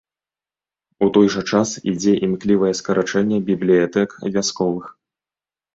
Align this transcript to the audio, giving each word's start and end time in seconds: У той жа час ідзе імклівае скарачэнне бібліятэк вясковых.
У 1.07 1.09
той 1.17 1.27
жа 1.35 1.41
час 1.51 1.75
ідзе 1.93 2.13
імклівае 2.29 2.73
скарачэнне 2.81 3.37
бібліятэк 3.53 4.09
вясковых. 4.35 4.85